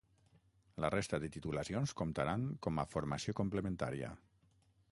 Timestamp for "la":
0.85-0.89